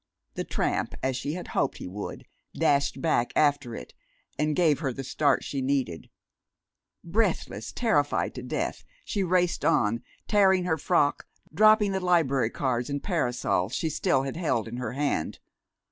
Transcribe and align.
The 0.33 0.43
tramp, 0.43 0.95
as 1.03 1.15
she 1.15 1.33
had 1.33 1.49
hoped 1.49 1.77
he 1.77 1.87
would, 1.87 2.25
dashed 2.55 3.03
back 3.03 3.31
after 3.35 3.75
it 3.75 3.93
and 4.35 4.55
gave 4.55 4.79
her 4.79 4.91
the 4.91 5.03
start 5.03 5.43
she 5.43 5.61
needed. 5.61 6.09
Breathless, 7.03 7.71
terrified 7.71 8.33
to 8.33 8.41
death, 8.41 8.83
she 9.05 9.21
raced 9.23 9.63
on, 9.63 10.01
tearing 10.27 10.63
her 10.63 10.79
frock, 10.79 11.27
dropping 11.53 11.91
the 11.91 11.99
library 11.99 12.49
cards 12.49 12.89
and 12.89 13.03
parasol 13.03 13.69
she 13.69 13.91
still 13.91 14.23
had 14.23 14.37
held 14.37 14.67
in 14.67 14.77
her 14.77 14.93
hand. 14.93 15.37